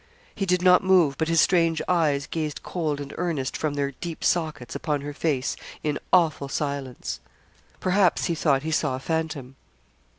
[0.33, 4.23] He did not move, but his strange eyes gazed cold and earnest from their deep
[4.23, 7.19] sockets upon her face in awful silence.
[7.79, 9.55] Perhaps he thought he saw a phantom.